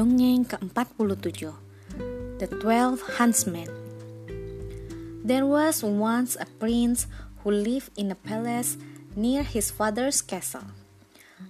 [0.00, 3.68] Dongeng ke-47 The Twelve Huntsmen
[5.20, 7.04] There was once a prince
[7.44, 8.80] who lived in a palace
[9.12, 10.64] near his father's castle.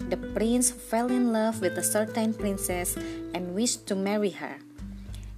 [0.02, 2.98] The prince fell in love with a certain princess
[3.30, 4.58] and wished to marry her.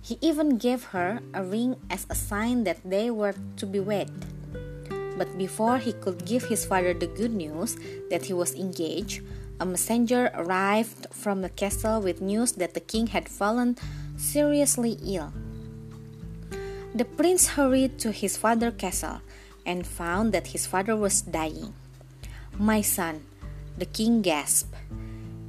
[0.00, 4.08] He even gave her a ring as a sign that they were to be wed.
[5.20, 7.76] But before he could give his father the good news
[8.08, 9.20] that he was engaged,
[9.60, 13.76] a messenger arrived from the castle with news that the king had fallen
[14.16, 15.32] seriously ill.
[16.94, 19.20] The prince hurried to his father's castle
[19.64, 21.74] and found that his father was dying.
[22.58, 23.24] My son,
[23.78, 24.74] the king gasped,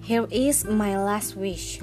[0.04, 1.80] here is my last wish.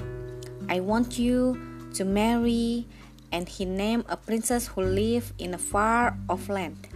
[0.69, 1.57] I want you
[1.95, 2.87] to marry,
[3.31, 6.87] and he named a princess who lived in a far off land.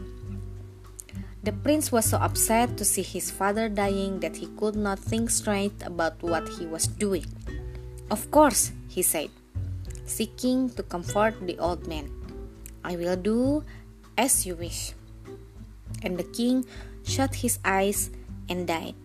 [1.45, 5.29] The prince was so upset to see his father dying that he could not think
[5.29, 7.29] straight about what he was doing.
[8.10, 9.29] Of course, he said,
[10.10, 12.10] seeking to comfort the old man.
[12.84, 13.63] I will do
[14.18, 14.98] as you wish.
[16.02, 16.65] And the king
[17.05, 18.09] shut his eyes
[18.49, 18.98] and died.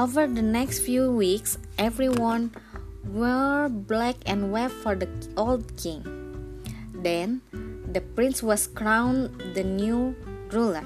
[0.00, 2.56] Over the next few weeks, everyone
[3.12, 6.00] wore black and wept for the old king.
[6.96, 7.44] Then
[7.94, 10.16] the prince was crowned the new
[10.50, 10.82] ruler.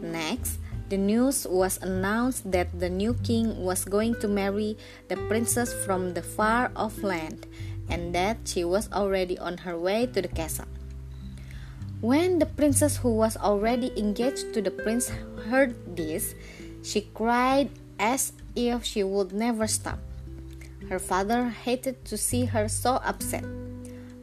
[0.00, 0.56] Next,
[0.88, 4.78] the news was announced that the new king was going to marry
[5.08, 7.46] the princess from the far off land
[7.90, 10.64] and that she was already on her way to the castle.
[12.00, 15.12] When the princess, who was already engaged to the prince,
[15.52, 16.34] heard this,
[16.82, 19.98] she cried as if she would never stop.
[20.88, 23.44] Her father hated to see her so upset.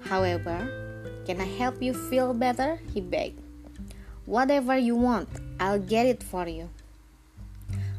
[0.09, 0.86] However,
[1.28, 2.80] can I help you feel better?
[2.95, 3.44] He begged.
[4.23, 5.28] Whatever you want,
[5.59, 6.72] I'll get it for you.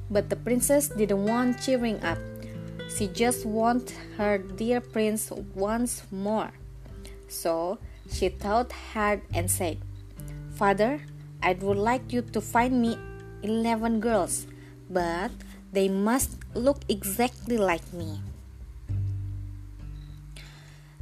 [0.08, 2.16] But the princess didn't want cheering up.
[2.88, 6.56] She just wanted her dear prince once more.
[7.28, 7.76] So
[8.10, 9.76] she thought hard and said,
[10.56, 11.04] Father,
[11.42, 12.96] I would like you to find me
[13.42, 14.46] 11 girls,
[14.88, 15.30] but
[15.70, 18.24] they must look exactly like me.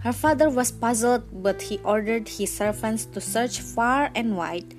[0.01, 4.75] Her father was puzzled, but he ordered his servants to search far and wide.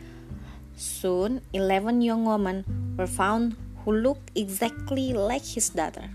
[0.78, 2.64] Soon, eleven young women
[2.98, 6.10] were found who looked exactly like his daughter.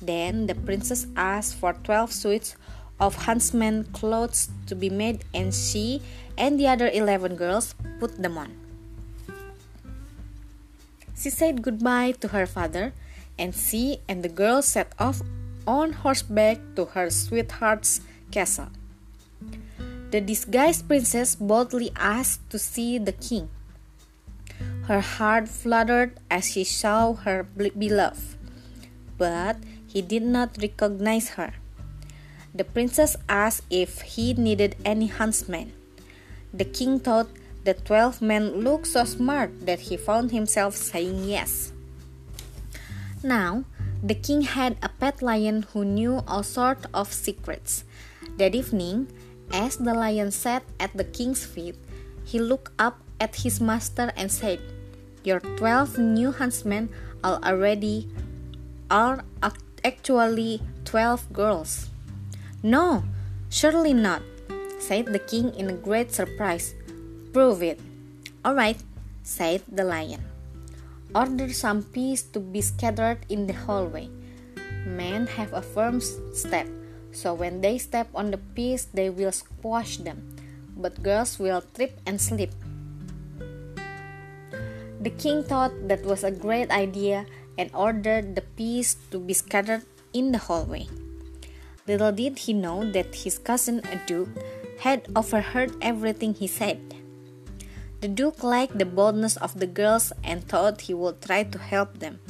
[0.00, 2.54] Then the princess asked for twelve suits
[3.00, 6.02] of huntsmen clothes to be made, and she
[6.36, 8.54] and the other eleven girls put them on.
[11.18, 12.92] She said goodbye to her father,
[13.38, 15.22] and she and the girls set off
[15.66, 18.00] on horseback to her sweetheart's
[18.30, 18.68] castle.
[20.10, 23.50] The disguised princess boldly asked to see the king.
[24.88, 28.36] Her heart fluttered as she saw her beloved,
[29.18, 29.56] but
[29.86, 31.52] he did not recognize her.
[32.54, 35.72] The princess asked if he needed any huntsmen.
[36.54, 37.28] The king thought
[37.64, 41.72] the twelve men looked so smart that he found himself saying yes.
[43.22, 43.64] Now,
[44.02, 47.84] the king had a pet lion who knew all sorts of secrets.
[48.36, 49.08] That evening,
[49.50, 51.76] as the lion sat at the king's feet,
[52.24, 54.60] he looked up at his master and said,
[55.24, 56.90] Your twelve new huntsmen
[57.24, 58.08] are already
[58.90, 59.24] are
[59.84, 61.88] actually twelve girls.
[62.62, 63.04] No,
[63.50, 64.22] surely not,
[64.78, 66.74] said the king in great surprise.
[67.32, 67.80] Prove it.
[68.44, 68.78] All right,
[69.22, 70.24] said the lion.
[71.14, 74.08] Order some peas to be scattered in the hallway.
[74.86, 76.68] Men have a firm step
[77.12, 80.36] so when they step on the peas, they will squash them,
[80.76, 82.52] but girls will trip and slip.
[85.00, 87.26] The king thought that was a great idea
[87.56, 89.82] and ordered the peas to be scattered
[90.12, 90.86] in the hallway.
[91.86, 94.28] Little did he know that his cousin, a duke,
[94.80, 96.78] had overheard everything he said.
[98.00, 101.98] The duke liked the boldness of the girls and thought he would try to help
[101.98, 102.20] them.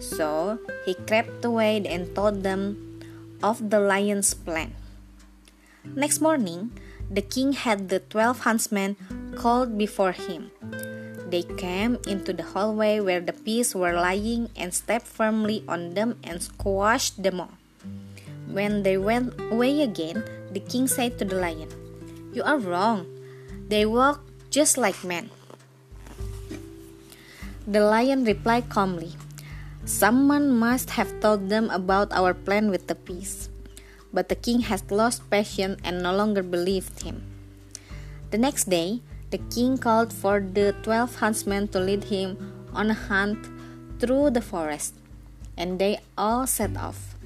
[0.00, 2.89] So he crept away and told them
[3.42, 4.72] of the lion's plan.
[5.84, 6.72] Next morning,
[7.10, 8.96] the king had the twelve huntsmen
[9.34, 10.50] called before him.
[11.30, 16.18] They came into the hallway where the peas were lying and stepped firmly on them
[16.24, 17.54] and squashed them all.
[18.50, 21.70] When they went away again, the king said to the lion,
[22.34, 23.06] You are wrong.
[23.68, 25.30] They walk just like men.
[27.66, 29.14] The lion replied calmly,
[29.90, 33.50] Someone must have told them about our plan with the peas.
[34.14, 37.26] But the king had lost patience and no longer believed him.
[38.30, 39.02] The next day,
[39.34, 42.38] the king called for the twelve huntsmen to lead him
[42.72, 43.50] on a hunt
[43.98, 44.94] through the forest,
[45.58, 47.18] and they all set off.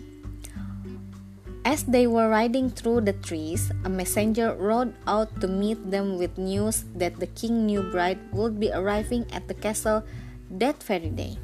[1.69, 6.41] As they were riding through the trees, a messenger rode out to meet them with
[6.41, 10.03] news that the king's new bride would be arriving at the castle
[10.49, 11.37] that very day.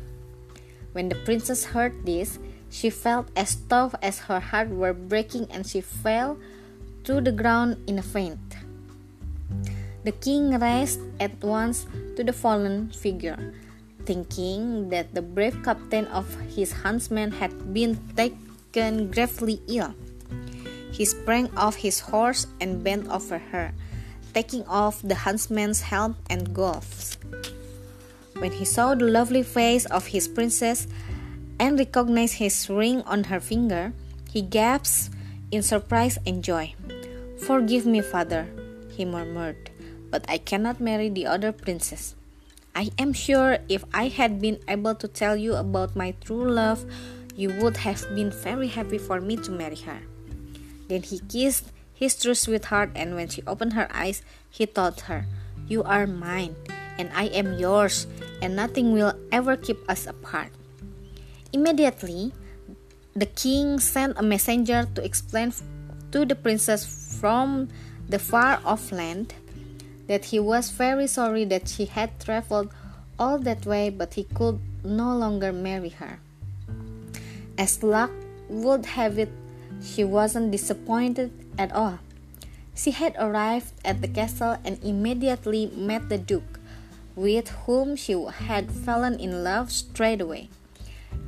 [0.92, 2.38] When the princess heard this,
[2.70, 6.38] she felt as tough as her heart were breaking and she fell
[7.04, 8.38] to the ground in a faint.
[10.04, 13.52] The king raced at once to the fallen figure,
[14.06, 19.94] thinking that the brave captain of his huntsmen had been taken gravely ill.
[20.90, 23.72] He sprang off his horse and bent over her,
[24.32, 27.19] taking off the huntsman's helm and gloves.
[28.40, 30.88] When he saw the lovely face of his princess
[31.60, 33.92] and recognized his ring on her finger,
[34.32, 35.12] he gasped
[35.52, 36.72] in surprise and joy.
[37.44, 38.48] Forgive me, father,
[38.96, 39.69] he murmured,
[40.08, 42.16] but I cannot marry the other princess.
[42.75, 46.88] I am sure if I had been able to tell you about my true love,
[47.36, 50.00] you would have been very happy for me to marry her.
[50.88, 55.26] Then he kissed his true sweetheart, and when she opened her eyes, he told her,
[55.69, 56.56] You are mine,
[57.00, 58.06] and I am yours,
[58.44, 60.52] and nothing will ever keep us apart.
[61.56, 62.37] Immediately,
[63.17, 65.56] the king sent a messenger to explain
[66.12, 67.73] to the princess from
[68.06, 69.32] the far off land
[70.06, 72.69] that he was very sorry that she had traveled
[73.19, 76.20] all that way, but he could no longer marry her.
[77.56, 78.11] As luck
[78.49, 79.32] would have it,
[79.82, 81.99] she wasn't disappointed at all.
[82.75, 86.59] She had arrived at the castle and immediately met the Duke,
[87.16, 88.14] with whom she
[88.46, 90.48] had fallen in love straight away.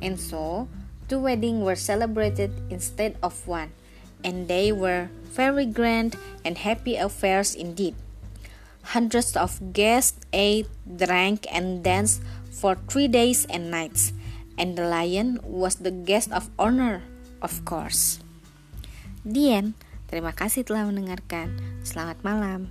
[0.01, 0.67] And so,
[1.07, 3.71] two weddings were celebrated instead of one,
[4.23, 6.15] and they were very grand
[6.45, 7.95] and happy affairs indeed.
[8.95, 12.21] Hundreds of guests ate, drank, and danced
[12.51, 14.11] for three days and nights,
[14.57, 17.01] and the lion was the guest of honor,
[17.41, 18.19] of course.
[19.23, 19.73] Dian,
[20.11, 21.55] terima kasih telah mendengarkan.
[21.87, 22.67] Selamat malam.